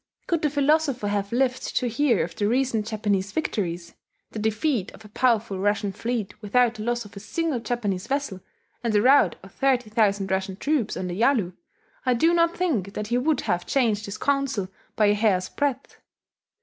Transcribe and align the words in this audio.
Could 0.25 0.41
the 0.41 0.49
philosopher 0.49 1.09
have 1.09 1.31
lived 1.31 1.75
to 1.77 1.87
hear 1.87 2.23
of 2.23 2.33
the 2.35 2.47
recent 2.47 2.87
Japanese 2.87 3.31
victories, 3.31 3.93
the 4.31 4.39
defeat 4.39 4.91
of 4.93 5.05
a 5.05 5.09
powerful 5.09 5.59
Russian 5.59 5.91
fleet 5.91 6.41
without 6.41 6.73
the 6.73 6.81
loss 6.83 7.05
of 7.05 7.15
a 7.15 7.19
single 7.19 7.59
Japanese 7.59 8.07
vessel, 8.07 8.41
and 8.83 8.93
the 8.93 9.01
rout 9.03 9.35
of 9.43 9.51
thirty 9.53 9.91
thousand 9.91 10.31
Russian 10.31 10.55
troops 10.55 10.97
on 10.97 11.05
the 11.05 11.13
Yalu, 11.13 11.53
I 12.03 12.15
do 12.15 12.33
not 12.33 12.57
think 12.57 12.95
that 12.95 13.09
he 13.09 13.19
would 13.19 13.41
have 13.41 13.67
changed 13.67 14.05
his 14.05 14.17
counsel 14.17 14.69
by 14.95 15.05
a 15.05 15.13
hair's 15.13 15.49
breadth. 15.49 16.01